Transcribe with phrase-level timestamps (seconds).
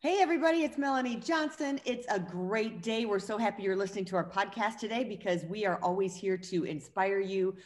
[0.00, 1.80] Hey, everybody, it's Melanie Johnson.
[1.84, 3.04] It's a great day.
[3.04, 6.62] We're so happy you're listening to our podcast today because we are always here to
[6.62, 7.56] inspire you,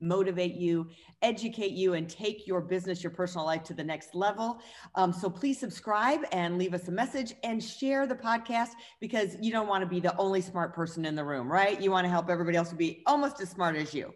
[0.00, 0.88] motivate you,
[1.20, 4.60] educate you, and take your business, your personal life to the next level.
[4.94, 8.70] Um, so please subscribe and leave us a message and share the podcast
[9.00, 11.82] because you don't want to be the only smart person in the room, right?
[11.82, 14.14] You want to help everybody else to be almost as smart as you.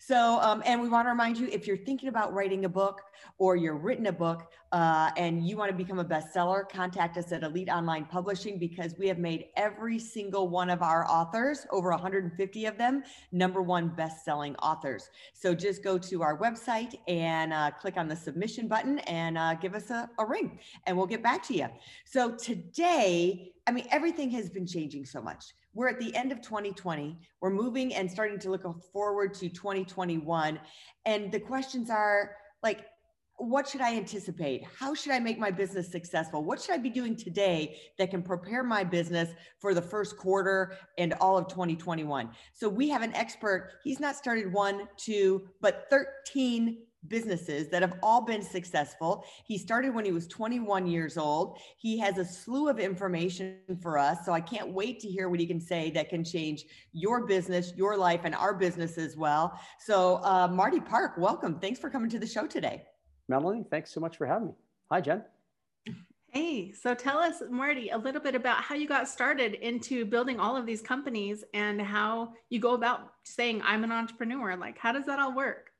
[0.00, 3.00] So, um, and we want to remind you if you're thinking about writing a book
[3.38, 7.30] or you're written a book uh, and you want to become a bestseller, contact us
[7.30, 11.90] at Elite Online Publishing because we have made every single one of our authors, over
[11.90, 13.02] 150 of them,
[13.32, 15.10] number one best-selling authors.
[15.34, 19.54] So just go to our website and uh, click on the submission button and uh,
[19.54, 21.68] give us a, a ring and we'll get back to you.
[22.06, 25.52] So today, I mean, everything has been changing so much.
[25.74, 27.18] We're at the end of 2020.
[27.40, 30.58] We're moving and starting to look forward to 2021.
[31.04, 32.86] And the questions are like,
[33.48, 34.64] what should I anticipate?
[34.78, 36.44] How should I make my business successful?
[36.44, 40.76] What should I be doing today that can prepare my business for the first quarter
[40.98, 42.30] and all of 2021?
[42.54, 43.72] So we have an expert.
[43.82, 49.24] He's not started one, two, but 13 businesses that have all been successful.
[49.44, 51.58] He started when he was 21 years old.
[51.78, 54.18] He has a slew of information for us.
[54.24, 57.72] So I can't wait to hear what he can say that can change your business,
[57.76, 59.58] your life, and our business as well.
[59.80, 61.58] So, uh, Marty Park, welcome.
[61.58, 62.84] Thanks for coming to the show today.
[63.28, 64.54] Melanie, thanks so much for having me.
[64.90, 65.22] Hi, Jen.
[66.32, 70.40] Hey, so tell us, Marty, a little bit about how you got started into building
[70.40, 74.56] all of these companies and how you go about saying, I'm an entrepreneur.
[74.56, 75.72] Like, how does that all work?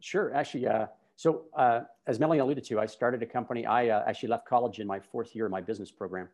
[0.00, 0.34] Sure.
[0.34, 0.86] Actually, uh,
[1.16, 3.66] so uh, as Melanie alluded to, I started a company.
[3.66, 6.28] I uh, actually left college in my fourth year of my business program.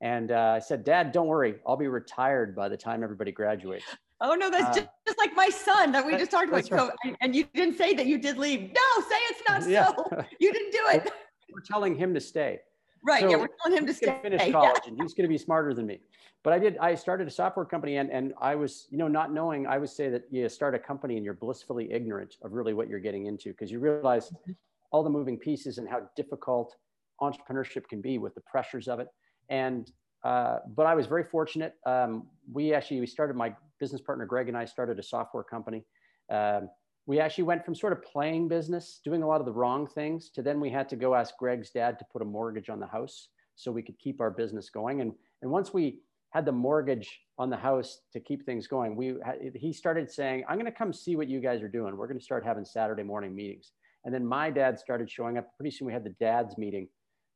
[0.00, 3.84] And uh, I said, Dad, don't worry, I'll be retired by the time everybody graduates.
[4.20, 6.70] Oh no, that's uh, just, like my son that we just talked about.
[6.70, 6.92] Right.
[7.04, 8.60] So, and you didn't say that you did leave.
[8.60, 9.86] No, say it's not yeah.
[9.86, 10.24] so.
[10.38, 11.10] You didn't do it.
[11.52, 12.60] We're telling him to stay.
[13.02, 13.22] Right.
[13.22, 14.18] So yeah, we're telling him to stay.
[14.22, 14.90] Finish college, yeah.
[14.90, 16.00] and he's going to be smarter than me.
[16.44, 16.76] But I did.
[16.78, 19.66] I started a software company, and and I was, you know, not knowing.
[19.66, 22.88] I would say that you start a company and you're blissfully ignorant of really what
[22.88, 24.52] you're getting into because you realize mm-hmm.
[24.90, 26.76] all the moving pieces and how difficult
[27.22, 29.08] entrepreneurship can be with the pressures of it.
[29.48, 29.90] And
[30.22, 31.74] uh, but I was very fortunate.
[31.86, 35.84] Um, we actually we started my business partner Greg and I started a software company.
[36.30, 36.68] Um,
[37.06, 40.30] we actually went from sort of playing business, doing a lot of the wrong things,
[40.30, 42.86] to then we had to go ask Greg's dad to put a mortgage on the
[42.86, 45.00] house so we could keep our business going.
[45.00, 49.16] And and once we had the mortgage on the house to keep things going, we
[49.54, 51.96] he started saying, "I'm going to come see what you guys are doing.
[51.96, 53.72] We're going to start having Saturday morning meetings."
[54.04, 55.48] And then my dad started showing up.
[55.56, 56.88] Pretty soon we had the dad's meeting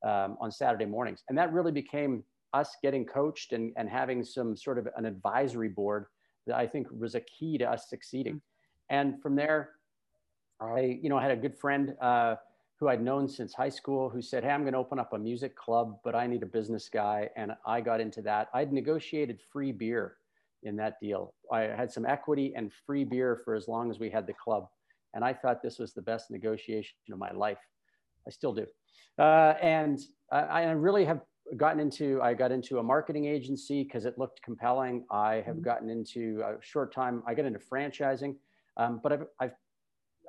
[0.05, 2.23] um, on Saturday mornings, and that really became
[2.53, 6.07] us getting coached and, and having some sort of an advisory board
[6.47, 8.41] that I think was a key to us succeeding.
[8.91, 9.71] And from there,
[10.61, 12.37] I, you know, I had a good friend uh,
[12.79, 15.19] who I'd known since high school who said, Hey, I'm going to open up a
[15.19, 17.29] music club, but I need a business guy.
[17.37, 18.49] And I got into that.
[18.53, 20.17] I'd negotiated free beer
[20.63, 21.35] in that deal.
[21.53, 24.69] I had some equity and free beer for as long as we had the club.
[25.15, 27.59] And I thought this was the best negotiation of my life.
[28.27, 28.67] I still do.
[29.19, 30.01] Uh, and
[30.33, 31.21] I, I really have
[31.57, 35.05] gotten into i got into a marketing agency because it looked compelling.
[35.11, 35.63] I have mm-hmm.
[35.63, 38.37] gotten into a short time i got into franchising
[38.77, 39.53] um, but i've, I've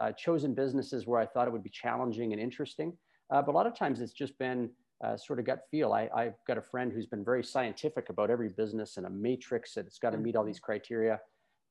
[0.02, 2.94] uh, chosen businesses where i thought it would be challenging and interesting.
[3.32, 4.70] Uh, but a lot of times it's just been
[5.04, 5.94] uh, sort of gut feel.
[5.94, 9.74] I, i've got a friend who's been very scientific about every business and a matrix
[9.74, 10.66] that it's got to meet all these mm-hmm.
[10.66, 11.20] criteria.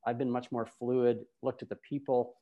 [0.07, 2.35] I've been much more fluid looked at the people.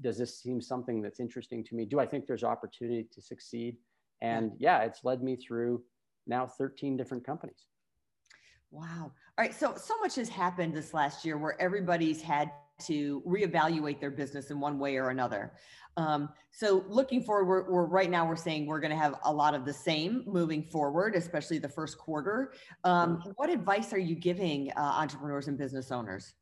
[0.00, 1.84] Does this seem something that's interesting to me?
[1.84, 3.76] Do i think there's opportunity to succeed?
[4.20, 5.82] And yeah it's led me through
[6.30, 7.66] now 13 different companies.
[8.70, 8.86] Wow.
[9.02, 9.54] All right.
[9.54, 12.50] So, so much has happened this last year where everybody's had
[12.86, 15.52] to reevaluate their business in one way or another.
[15.96, 19.32] Um, so looking forward, we're, we're, right now we're saying we're going to have a
[19.32, 22.52] lot of the same moving forward, especially the first quarter.
[22.84, 26.32] Um, what advice are you giving uh, entrepreneurs and business owners?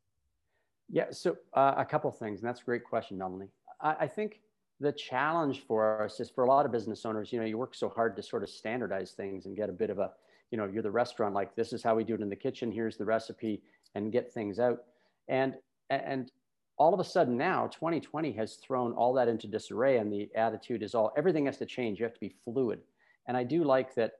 [0.87, 3.49] Yeah, so uh, a couple things, and that's a great question, Melanie.
[3.81, 4.39] I, I think
[4.79, 7.75] the challenge for us is for a lot of business owners, you know, you work
[7.75, 10.11] so hard to sort of standardize things and get a bit of a,
[10.51, 12.71] you know, you're the restaurant, like this is how we do it in the kitchen.
[12.71, 13.61] Here's the recipe
[13.95, 14.83] and get things out.
[15.27, 15.55] And,
[15.89, 16.31] and
[16.79, 20.81] all of a sudden now 2020 has thrown all that into disarray and the attitude
[20.81, 22.79] is all everything has to change you have to be fluid
[23.27, 24.13] and i do like that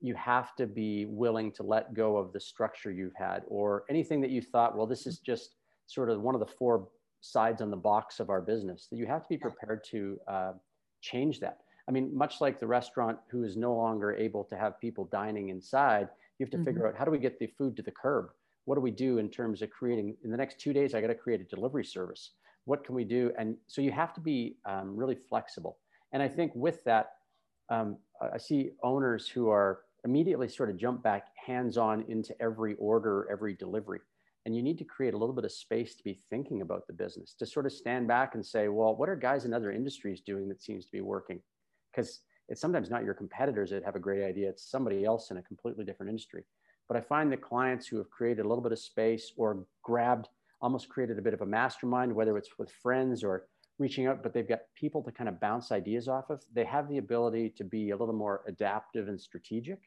[0.00, 4.20] you have to be willing to let go of the structure you've had or anything
[4.20, 5.54] that you thought well this is just
[5.86, 6.86] sort of one of the four
[7.24, 10.52] sides on the box of our business that you have to be prepared to uh,
[11.00, 11.60] change that.
[11.88, 15.48] I mean much like the restaurant who is no longer able to have people dining
[15.48, 16.64] inside you have to mm-hmm.
[16.64, 18.26] figure out how do we get the food to the curb?
[18.64, 21.08] What do we do in terms of creating in the next two days i got
[21.08, 22.30] to create a delivery service.
[22.64, 23.30] What can we do?
[23.38, 25.78] And so you have to be um, really flexible.
[26.12, 27.12] And i think with that
[27.70, 27.96] um,
[28.32, 33.26] i see owners who are immediately sort of jump back hands on into every order
[33.32, 34.00] every delivery
[34.46, 36.92] and you need to create a little bit of space to be thinking about the
[36.92, 40.20] business to sort of stand back and say well what are guys in other industries
[40.20, 41.40] doing that seems to be working
[41.90, 45.38] because it's sometimes not your competitors that have a great idea it's somebody else in
[45.38, 46.44] a completely different industry
[46.88, 50.28] but I find that clients who have created a little bit of space or grabbed,
[50.60, 53.46] almost created a bit of a mastermind, whether it's with friends or
[53.78, 56.88] reaching out, but they've got people to kind of bounce ideas off of, they have
[56.88, 59.78] the ability to be a little more adaptive and strategic.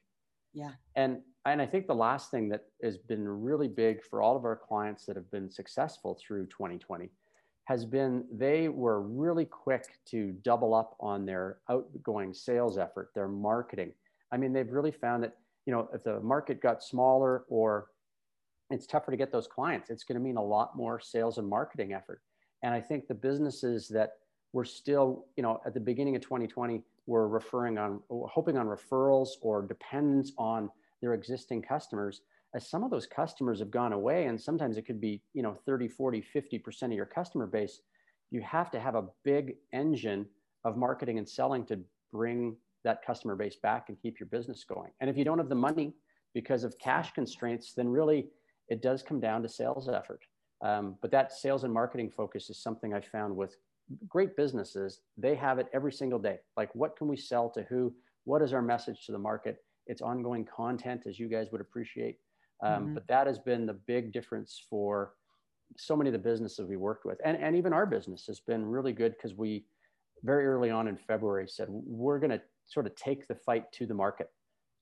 [0.54, 0.72] Yeah.
[0.96, 1.22] And
[1.52, 4.56] and I think the last thing that has been really big for all of our
[4.56, 7.10] clients that have been successful through 2020
[7.66, 13.28] has been they were really quick to double up on their outgoing sales effort, their
[13.28, 13.92] marketing.
[14.32, 15.36] I mean, they've really found that
[15.68, 17.88] you know, if the market got smaller or
[18.72, 21.48] it's tougher to get those clients, it's going to mean a lot more sales and
[21.48, 22.22] marketing effort.
[22.64, 24.14] And I think the businesses that
[24.54, 29.30] were still, you know, at the beginning of 2020 were referring on, hoping on referrals
[29.42, 30.70] or dependence on
[31.02, 32.22] their existing customers,
[32.56, 35.54] as some of those customers have gone away, and sometimes it could be, you know,
[35.66, 37.82] 30, 40, 50% of your customer base,
[38.32, 40.26] you have to have a big engine
[40.64, 41.80] of marketing and selling to
[42.12, 44.92] bring that customer base back and keep your business going.
[45.02, 45.94] And if you don't have the money
[46.34, 48.28] because of cash constraints, then really
[48.70, 50.22] it does come down to sales effort.
[50.62, 53.56] Um, but that sales and marketing focus is something I found with
[54.08, 55.02] great businesses.
[55.18, 56.40] They have it every single day.
[56.56, 57.94] Like, what can we sell to who?
[58.26, 59.64] What is our message to the market?
[59.88, 62.18] It's ongoing content, as you guys would appreciate.
[62.64, 62.94] Um, mm-hmm.
[62.96, 65.14] But that has been the big difference for
[65.78, 67.20] so many of the businesses we worked with.
[67.24, 69.66] And, and even our business has been really good because we
[70.24, 73.86] very early on in February said, we're going to sort of take the fight to
[73.86, 74.30] the market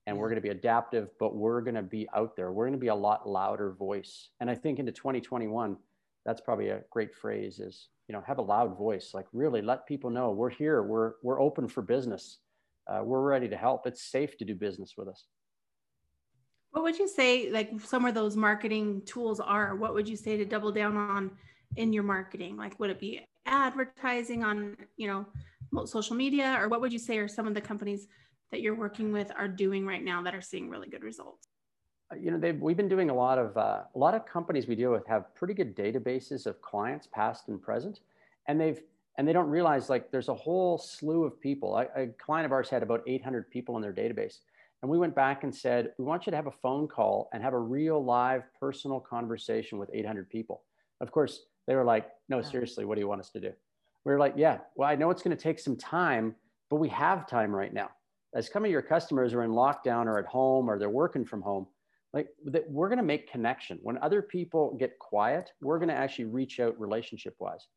[0.08, 2.74] and we're going to be adaptive but we're going to be out there we're going
[2.74, 5.78] to be a lot louder voice and i think into 2021
[6.26, 9.88] that's probably a great phrase is you know have a loud voice like really let
[9.88, 12.40] people know we're here we're we're open for business
[12.88, 13.88] uh, we're ready to help.
[13.88, 15.26] It's safe to do business with us.
[16.72, 19.76] What would you say like some of those marketing tools are?
[19.76, 21.32] What would you say to double down on
[21.78, 22.58] in your marketing?
[22.58, 25.26] Like would it be advertising on you know
[25.86, 26.58] social media?
[26.60, 28.08] Or what would you say are some of the companies
[28.52, 31.48] that you're working with are doing right now that are seeing really good results?
[32.12, 34.68] Uh, you know they've, we've been doing a lot of uh, a lot of companies
[34.68, 38.02] we deal with have pretty good databases of clients past and present
[38.48, 38.82] and they've
[39.18, 42.52] and they don't realize like there's a whole slew of people I, a client of
[42.52, 44.40] ours had about 800 people in their database
[44.82, 47.42] and we went back and said we want you to have a phone call and
[47.42, 50.64] have a real live personal conversation with 800 people
[51.02, 53.52] of course they were like no seriously what do you want us to do
[54.06, 56.36] we are like, yeah, well, I know it's going to take some time,
[56.70, 57.90] but we have time right now.
[58.36, 61.42] As some of your customers are in lockdown or at home or they're working from
[61.42, 61.66] home,
[62.14, 63.80] like that we're going to make connection.
[63.82, 67.68] When other people get quiet, we're going to actually reach out relationship wise.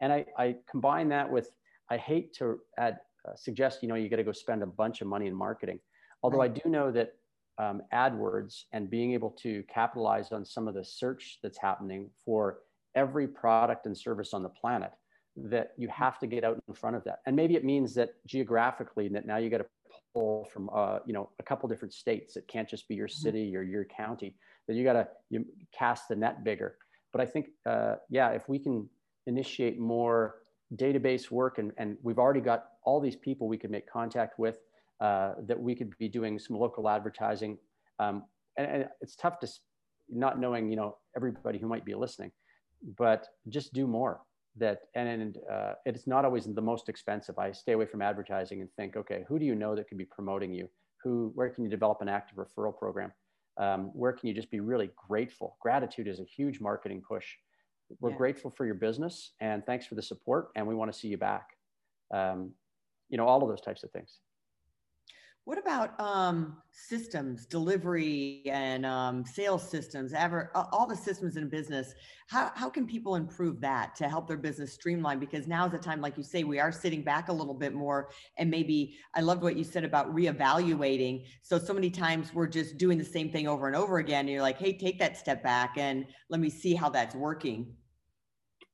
[0.00, 1.50] And I, I combine that with,
[1.90, 5.00] I hate to add, uh, suggest, you know, you got to go spend a bunch
[5.00, 5.80] of money in marketing.
[6.22, 6.50] Although right.
[6.50, 7.14] I do know that
[7.58, 12.58] um, AdWords and being able to capitalize on some of the search that's happening for
[12.94, 14.92] every product and service on the planet
[15.36, 17.20] that you have to get out in front of that.
[17.26, 19.66] And maybe it means that geographically that now you got to
[20.14, 22.36] pull from uh, you know a couple different states.
[22.36, 23.22] It can't just be your mm-hmm.
[23.22, 24.34] city or your county.
[24.66, 26.76] That you got to you cast the net bigger.
[27.12, 28.88] But I think uh, yeah, if we can
[29.28, 30.36] initiate more
[30.76, 34.58] database work and, and we've already got all these people we could make contact with
[35.00, 37.56] uh, that we could be doing some local advertising.
[37.98, 38.24] Um,
[38.56, 39.48] and, and it's tough to
[40.08, 42.32] not knowing you know everybody who might be listening,
[42.96, 44.20] but just do more
[44.56, 47.38] that and uh, it's not always the most expensive.
[47.38, 50.06] I stay away from advertising and think okay who do you know that could be
[50.06, 50.68] promoting you?
[51.04, 53.12] Who where can you develop an active referral program?
[53.58, 55.56] Um, where can you just be really grateful?
[55.60, 57.26] Gratitude is a huge marketing push
[58.00, 58.16] we're yeah.
[58.16, 61.18] grateful for your business and thanks for the support and we want to see you
[61.18, 61.50] back
[62.12, 62.52] um,
[63.08, 64.18] you know all of those types of things
[65.48, 70.12] what about um, systems, delivery, and um, sales systems?
[70.12, 71.94] Ever all the systems in business.
[72.26, 75.18] How how can people improve that to help their business streamline?
[75.18, 77.72] Because now is the time, like you say, we are sitting back a little bit
[77.72, 81.24] more, and maybe I loved what you said about reevaluating.
[81.40, 84.26] So so many times we're just doing the same thing over and over again.
[84.26, 87.74] And you're like, hey, take that step back and let me see how that's working.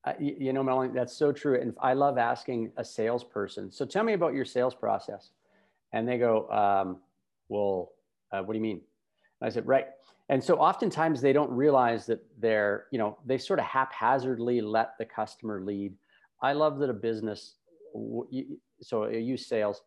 [0.02, 1.60] Uh, you, you know, Melanie, that's so true.
[1.60, 3.70] And I love asking a salesperson.
[3.70, 5.30] So tell me about your sales process.
[5.94, 6.98] And they go, um,
[7.48, 7.92] well,
[8.32, 8.80] uh, what do you mean?
[9.40, 9.86] And I said, right.
[10.28, 14.98] And so oftentimes they don't realize that they're, you know, they sort of haphazardly let
[14.98, 15.94] the customer lead.
[16.42, 17.54] I love that a business,
[17.94, 18.26] so
[19.08, 19.82] you use sales.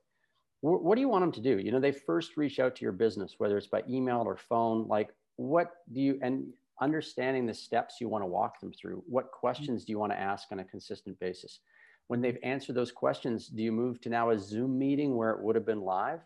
[0.61, 1.59] What do you want them to do?
[1.59, 4.87] You know, they first reach out to your business, whether it's by email or phone.
[4.87, 6.47] Like, what do you, and
[6.81, 9.03] understanding the steps you want to walk them through.
[9.07, 11.59] What questions do you want to ask on a consistent basis?
[12.07, 15.41] When they've answered those questions, do you move to now a Zoom meeting where it
[15.41, 16.19] would have been live?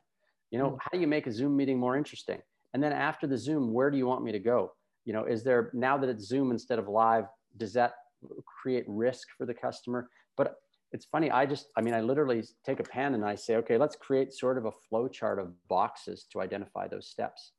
[0.51, 0.77] You know, mm.
[0.79, 2.41] how do you make a Zoom meeting more interesting?
[2.73, 4.73] And then after the Zoom, where do you want me to go?
[5.05, 7.25] You know, is there now that it's Zoom instead of live,
[7.57, 7.93] does that
[8.61, 10.09] create risk for the customer?
[10.37, 10.55] But
[10.91, 13.77] it's funny, I just, I mean, I literally take a pen and I say, okay,
[13.77, 17.53] let's create sort of a flow chart of boxes to identify those steps.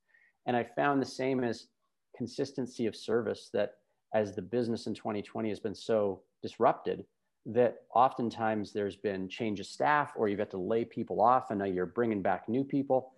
[0.46, 1.66] And I found the same as
[2.16, 3.72] consistency of service that
[4.14, 7.04] as the business in 2020 has been so disrupted
[7.46, 11.58] that oftentimes there's been change of staff or you've had to lay people off and
[11.58, 13.12] now you're bringing back new people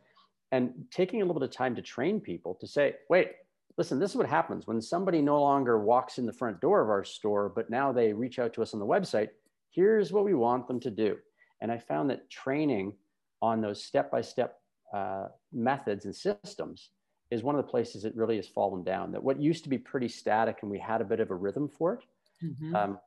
[0.53, 3.33] and taking a little bit of time to train people to say wait
[3.77, 6.89] listen this is what happens when somebody no longer walks in the front door of
[6.89, 9.29] our store but now they reach out to us on the website
[9.71, 11.17] here's what we want them to do
[11.61, 12.95] and i found that training
[13.43, 14.59] on those step-by-step
[14.95, 16.91] uh, methods and systems
[17.31, 19.13] is one of the places it really has fallen down.
[19.13, 21.69] That what used to be pretty static and we had a bit of a rhythm
[21.69, 22.01] for it.
[22.45, 22.75] Mm-hmm.
[22.75, 22.99] Um,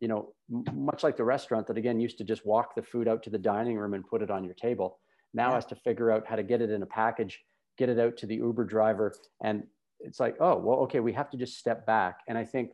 [0.00, 0.34] you know,
[0.74, 3.38] much like the restaurant that again used to just walk the food out to the
[3.38, 4.98] dining room and put it on your table,
[5.34, 5.54] now yeah.
[5.54, 7.40] has to figure out how to get it in a package,
[7.78, 9.64] get it out to the Uber driver, and
[10.00, 12.20] it's like, oh, well, okay, we have to just step back.
[12.28, 12.72] And I think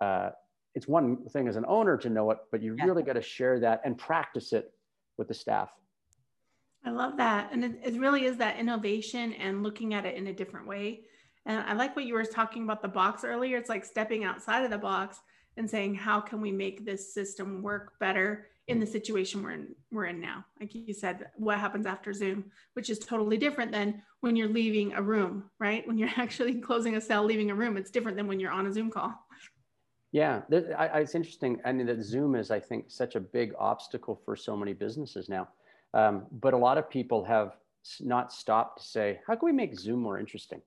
[0.00, 0.30] uh,
[0.74, 2.84] it's one thing as an owner to know it, but you yeah.
[2.84, 4.72] really got to share that and practice it
[5.18, 5.70] with the staff.
[6.84, 7.50] I love that.
[7.52, 11.00] And it, it, really is that innovation and looking at it in a different way.
[11.46, 13.56] And I like what you were talking about the box earlier.
[13.56, 15.18] It's like stepping outside of the box
[15.56, 19.74] and saying, how can we make this system work better in the situation we're in,
[19.92, 20.44] we're in now?
[20.60, 24.94] Like you said, what happens after Zoom, which is totally different than when you're leaving
[24.94, 25.86] a room, right?
[25.86, 28.66] When you're actually closing a cell, leaving a room, it's different than when you're on
[28.66, 29.14] a Zoom call.
[30.12, 31.60] Yeah, it's interesting.
[31.64, 35.28] I mean, that Zoom is, I think, such a big obstacle for so many businesses
[35.28, 35.48] now
[35.94, 37.56] um, but a lot of people have
[38.00, 40.60] not stopped to say, how can we make Zoom more interesting?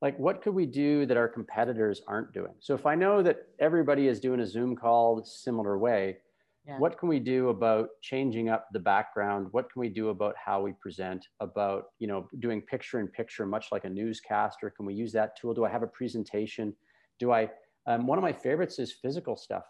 [0.00, 2.54] Like, what could we do that our competitors aren't doing?
[2.60, 6.18] So, if I know that everybody is doing a Zoom call similar way,
[6.66, 6.78] yeah.
[6.78, 9.48] what can we do about changing up the background?
[9.50, 11.26] What can we do about how we present?
[11.40, 14.70] About you know doing picture in picture, much like a newscaster?
[14.70, 15.54] Can we use that tool?
[15.54, 16.74] Do I have a presentation?
[17.18, 17.50] Do I?
[17.86, 19.64] Um, one of my favorites is physical stuff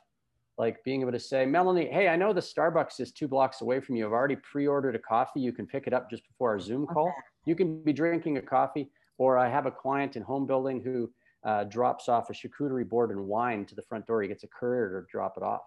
[0.58, 3.80] like being able to say, Melanie, hey, I know the Starbucks is two blocks away
[3.80, 4.04] from you.
[4.04, 5.40] I've already pre-ordered a coffee.
[5.40, 7.06] You can pick it up just before our Zoom call.
[7.06, 7.16] Okay.
[7.46, 11.10] You can be drinking a coffee, or I have a client in home building who
[11.44, 14.22] uh, drops off a charcuterie board and wine to the front door.
[14.22, 15.62] He gets a courier to drop it off.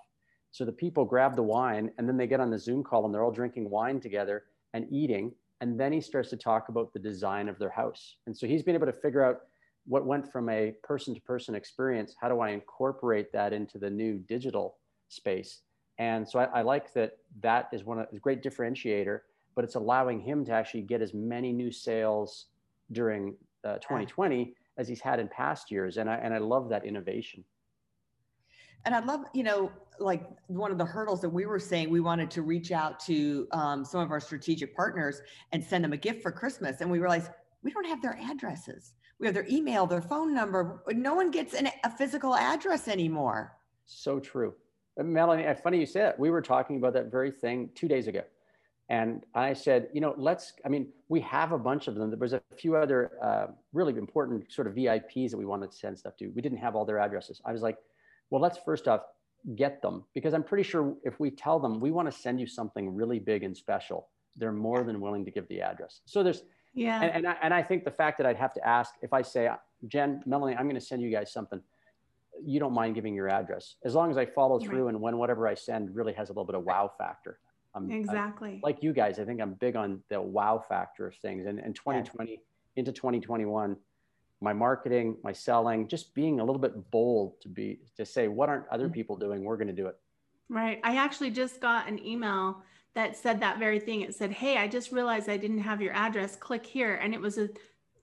[0.51, 3.13] So the people grab the wine and then they get on the Zoom call and
[3.13, 4.43] they're all drinking wine together
[4.73, 5.31] and eating.
[5.61, 8.17] And then he starts to talk about the design of their house.
[8.25, 9.41] And so he's been able to figure out
[9.85, 12.15] what went from a person to person experience.
[12.19, 14.75] How do I incorporate that into the new digital
[15.11, 15.61] space.
[15.97, 19.19] And so I, I like that that is one of a great differentiator,
[19.55, 22.47] but it's allowing him to actually get as many new sales
[22.91, 25.97] during uh, 2020 as he's had in past years.
[25.97, 27.43] And I, and I love that innovation.
[28.85, 31.99] And I love, you know, like one of the hurdles that we were saying, we
[31.99, 35.21] wanted to reach out to um, some of our strategic partners
[35.51, 36.81] and send them a gift for Christmas.
[36.81, 37.29] And we realized
[37.61, 38.93] we don't have their addresses.
[39.19, 40.83] We have their email, their phone number.
[40.87, 43.55] No one gets an, a physical address anymore.
[43.85, 44.55] So true.
[44.97, 46.19] Melanie, funny you said that.
[46.19, 48.23] We were talking about that very thing two days ago.
[48.91, 52.09] And I said, you know, let's, I mean, we have a bunch of them.
[52.09, 55.77] There was a few other uh, really important sort of VIPs that we wanted to
[55.77, 56.27] send stuff to.
[56.35, 57.39] We didn't have all their addresses.
[57.45, 57.77] I was like,
[58.31, 59.03] well, let's first off
[59.55, 62.47] get them because I'm pretty sure if we tell them we want to send you
[62.47, 66.01] something really big and special, they're more than willing to give the address.
[66.05, 66.43] So there's,
[66.73, 67.01] yeah.
[67.01, 69.21] And, and, I, and I think the fact that I'd have to ask if I
[69.21, 69.49] say,
[69.87, 71.61] Jen, Melanie, I'm going to send you guys something
[72.43, 74.93] you don't mind giving your address as long as I follow through right.
[74.93, 77.39] and when whatever I send really has a little bit of wow factor.
[77.73, 78.53] I'm, exactly.
[78.55, 81.45] I'm, like you guys, I think I'm big on the wow factor of things.
[81.45, 82.37] And in 2020 yeah.
[82.75, 83.77] into 2021,
[84.41, 88.49] my marketing, my selling, just being a little bit bold to be to say what
[88.49, 88.93] aren't other mm.
[88.93, 89.97] people doing, we're going to do it.
[90.49, 90.79] Right.
[90.83, 92.61] I actually just got an email
[92.93, 94.01] that said that very thing.
[94.01, 96.35] It said, "Hey, I just realized I didn't have your address.
[96.35, 97.49] Click here." And it was a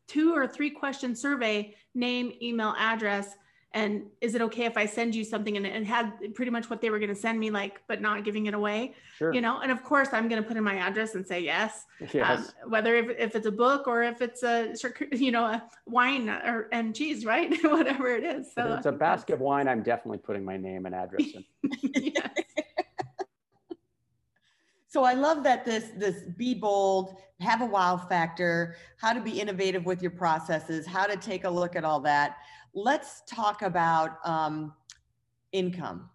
[0.06, 3.36] two or three question survey, name, email, address
[3.74, 6.80] and is it okay if i send you something and it had pretty much what
[6.80, 9.34] they were going to send me like but not giving it away Sure.
[9.34, 11.84] you know and of course i'm going to put in my address and say yes,
[12.14, 12.52] Yes.
[12.64, 14.74] Um, whether if, if it's a book or if it's a
[15.12, 18.92] you know a wine or and cheese right whatever it is so if it's a
[18.92, 22.12] basket of wine, I'm definitely putting my name and address in.
[24.90, 29.38] So I love that this this be bold, have a wow factor, how to be
[29.38, 32.38] innovative with your processes, how to take a look at all that.
[32.74, 34.74] Let's talk about um,
[35.52, 36.10] income.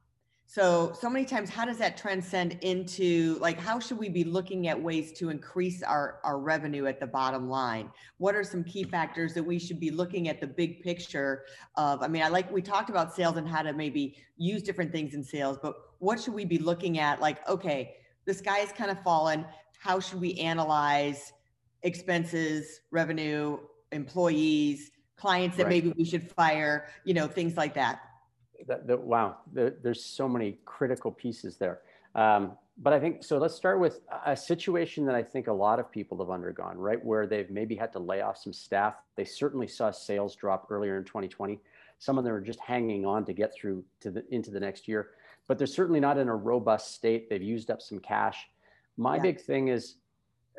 [0.45, 4.67] So so many times, how does that transcend into like how should we be looking
[4.67, 7.89] at ways to increase our our revenue at the bottom line?
[8.17, 11.45] What are some key factors that we should be looking at the big picture
[11.75, 12.03] of?
[12.03, 15.15] I mean, I like we talked about sales and how to maybe use different things
[15.15, 17.19] in sales, but what should we be looking at?
[17.19, 17.95] Like, okay
[18.25, 19.45] the sky is kind of fallen.
[19.79, 21.33] How should we analyze
[21.83, 23.57] expenses, revenue,
[23.91, 25.69] employees, clients that Right.
[25.83, 28.01] maybe we should fire, you know, things like that?
[28.67, 31.81] That, that, wow, there, there's so many critical pieces there.
[32.15, 33.37] Um, but I think so.
[33.37, 37.03] Let's start with a situation that I think a lot of people have undergone, right?
[37.03, 38.95] Where they've maybe had to lay off some staff.
[39.15, 41.59] They certainly saw sales drop earlier in 2020.
[41.99, 44.87] Some of them are just hanging on to get through to the into the next
[44.87, 45.11] year,
[45.47, 47.29] but they're certainly not in a robust state.
[47.29, 48.49] They've used up some cash.
[48.97, 49.21] My Yeah.
[49.21, 49.95] big thing is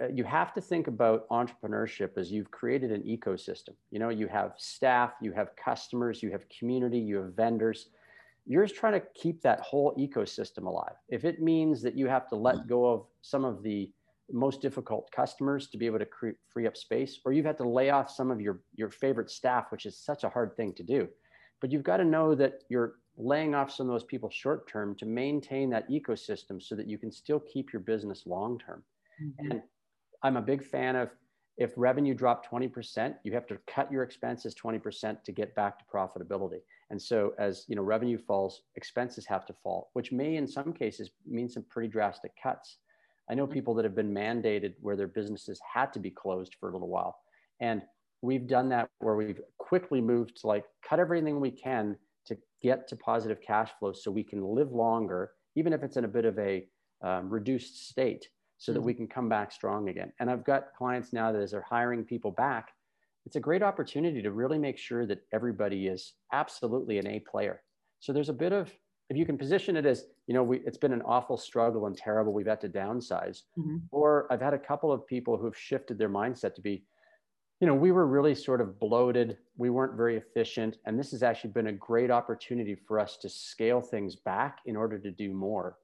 [0.02, 3.74] uh, you have to think about entrepreneurship as you've created an ecosystem.
[3.90, 7.88] You know, you have staff, you have customers, you have community, you have vendors.
[8.46, 10.96] You're just trying to keep that whole ecosystem alive.
[11.08, 13.90] If it means that you have to let go of some of the
[14.32, 17.68] most difficult customers to be able to cre- free up space, or you've had to
[17.68, 20.82] lay off some of your, your favorite staff, which is such a hard thing to
[20.82, 21.08] do.
[21.60, 24.94] But you've got to know that you're laying off some of those people short term
[24.96, 28.82] to maintain that ecosystem so that you can still keep your business long term.
[29.38, 29.62] And
[30.24, 31.10] I'm a big fan of
[31.58, 35.84] if revenue dropped 20%, you have to cut your expenses 20% to get back to
[35.84, 36.60] profitability.
[36.90, 40.72] And so as you know, revenue falls, expenses have to fall, which may in some
[40.72, 42.78] cases mean some pretty drastic cuts.
[43.30, 46.70] I know people that have been mandated where their businesses had to be closed for
[46.70, 47.18] a little while.
[47.60, 47.82] And
[48.22, 52.88] we've done that where we've quickly moved to like cut everything we can to get
[52.88, 56.24] to positive cash flow so we can live longer, even if it's in a bit
[56.24, 56.66] of a
[57.02, 60.12] um, reduced state so that we can come back strong again.
[60.20, 62.72] And I've got clients now that as they're hiring people back,
[63.26, 67.62] it's a great opportunity to really make sure that everybody is absolutely an A player.
[68.00, 68.72] So there's a bit of,
[69.10, 71.96] if you can position it as, you know, we, it's been an awful struggle and
[71.96, 73.42] terrible, we've had to downsize.
[73.58, 73.82] Mhm.
[73.90, 76.86] Or I've had a couple of people who've shifted their mindset to be,
[77.60, 80.78] you know, we were really sort of bloated, we weren't very efficient.
[80.84, 84.76] And this has actually been a great opportunity for us to scale things back in
[84.76, 85.78] order to do more.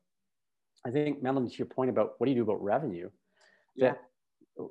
[0.86, 3.10] I think, Melanie, to your point about what do you do about revenue,
[3.74, 3.92] Yeah.
[3.92, 4.00] that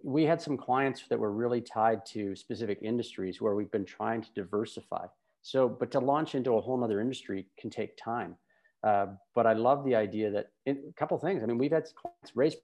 [0.03, 4.21] we had some clients that were really tied to specific industries where we've been trying
[4.21, 5.07] to diversify.
[5.41, 8.37] So, but to launch into a whole nother industry can take time.
[8.83, 11.43] Uh, but I love the idea that in, a couple of things.
[11.43, 12.55] I mean, we've had clients raise.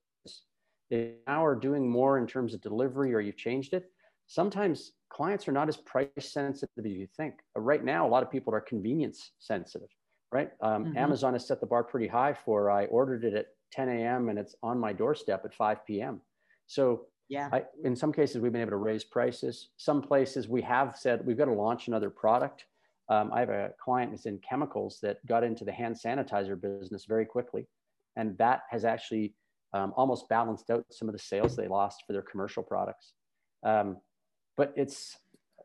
[0.90, 3.92] They now are doing more in terms of delivery, or you've changed it.
[4.28, 7.36] Sometimes clients are not as price sensitive as you think.
[7.56, 9.90] Right now, a lot of people are convenience sensitive
[10.36, 10.52] right?
[10.60, 10.98] Um, Mhm.
[10.98, 14.28] Amazon has set the bar pretty high for I ordered it at 10 a.m.
[14.30, 16.22] and it's on my doorstep at 5 p.m.
[16.68, 17.50] So Yeah.
[17.52, 19.70] I, in some cases, we've been able to raise prices.
[19.78, 22.66] Some places we have said we've got to launch another product.
[23.08, 27.06] Um, I have a client that's in chemicals that got into the hand sanitizer business
[27.06, 27.68] very quickly.
[28.18, 29.34] And that has actually
[29.74, 33.14] um, almost balanced out some of the sales they lost for their commercial products.
[33.64, 33.98] Um,
[34.58, 35.18] but it's,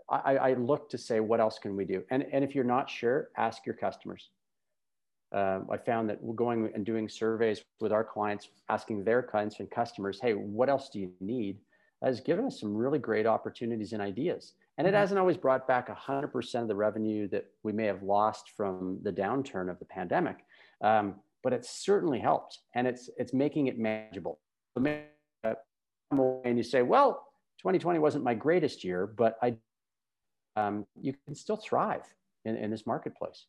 [0.09, 2.02] I, I look to say, what else can we do?
[2.11, 4.30] And, and if you're not sure, ask your customers.
[5.32, 9.60] Uh, I found that we're going and doing surveys with our clients, asking their clients
[9.60, 11.58] and customers, hey, what else do you need?
[12.02, 14.54] Has given us some really great opportunities and ideas.
[14.78, 14.98] And it Mhm.
[14.98, 19.12] hasn't always brought back 100% of the revenue that we may have lost from the
[19.12, 20.44] downturn of the pandemic.
[20.80, 24.40] Um, but it's certainly helped and it's, it's making it manageable.
[24.76, 25.54] uh,
[26.12, 29.56] And you say, well, 2020 wasn't my greatest year, but I,
[30.56, 32.04] um, you can still thrive
[32.44, 33.46] in, in this marketplace.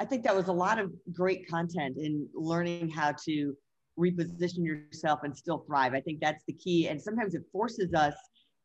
[0.00, 3.54] I think that was a lot of great content in learning how to
[3.98, 5.92] reposition yourself and still thrive.
[5.94, 6.88] I think that's the key.
[6.88, 8.14] And sometimes it forces us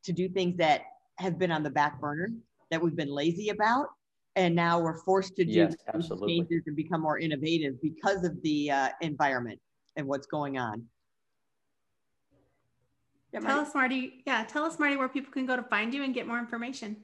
[0.05, 0.81] to do things that
[1.17, 2.29] have been on the back burner
[2.71, 3.87] that we've been lazy about.
[4.35, 6.37] And now we're forced to do Yes, these absolutely.
[6.37, 9.59] changes and become more innovative because of the uh, environment
[9.95, 10.85] and what's going on.
[13.33, 13.67] Yeah, Tell Marty?
[13.67, 14.23] us, Marty.
[14.25, 16.97] Yeah, tell us, Marty, where people can go to find you and get more information.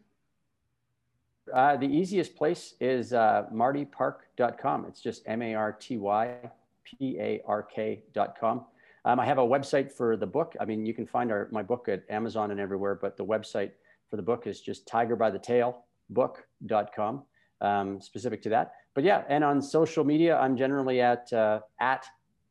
[1.52, 4.86] Uh, the easiest place is uh, martypark.com.
[4.86, 6.36] It's just M A R T Y
[6.84, 8.66] P A R K.com.
[9.06, 10.56] Um, I have a website for the book.
[10.62, 13.72] I mean, you can find our, my book at Amazon and everywhere, but the website
[14.10, 17.24] for the book is just tigerbythetailbook.com.
[17.60, 18.72] um, specific to that.
[18.94, 22.06] But yeah, and on social media, I'm generally at uh, at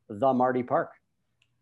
[0.09, 0.91] the Marty Park.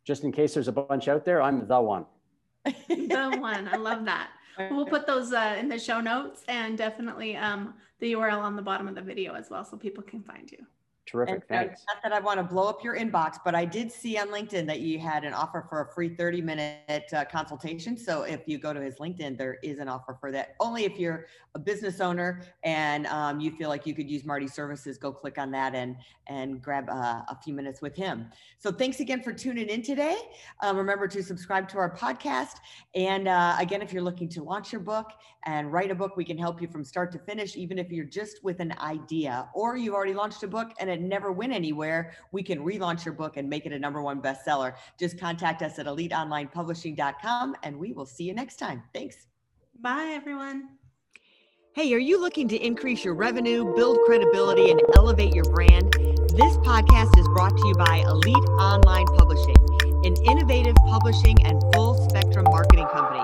[0.03, 2.05] Just in case there's a bunch out there, I'm the one.
[2.65, 3.67] the one.
[3.67, 4.31] I love that.
[4.57, 8.61] We'll put those uh, in the show notes and definitely um, the URL on the
[8.61, 10.65] bottom of the video as well so people can find you.
[11.07, 11.35] Terrific.
[11.35, 11.81] And, uh, Thanks.
[11.87, 14.65] Not that I want to blow up your inbox, but I did see on LinkedIn
[14.67, 17.97] that you had an offer for a free 30 minute uh, consultation.
[17.97, 20.55] So if you go to his LinkedIn, there is an offer for that.
[20.59, 24.53] Only if you're a business owner and um, you feel like you could use Marty's
[24.53, 28.27] services, go click on that and and grab uh, a few minutes with him.
[28.57, 30.17] So thanks again for tuning in today.
[30.61, 32.55] Um, remember to subscribe to our podcast.
[32.95, 35.11] And uh, again, if you're looking to launch your book
[35.45, 38.05] and write a book, we can help you from start to finish, even if you're
[38.05, 42.13] just with an idea or you've already launched a book and it never went anywhere.
[42.31, 44.75] We can relaunch your book and make it a number one bestseller.
[44.99, 48.83] Just contact us at eliteonlinepublishing.com and we will see you next time.
[48.93, 49.27] Thanks.
[49.79, 50.69] Bye, everyone.
[51.73, 55.93] Hey, are you looking to increase your revenue, build credibility, and elevate your brand?
[55.93, 59.55] This podcast is brought to you by Elite Online Publishing,
[60.05, 63.23] an innovative publishing and full spectrum marketing company.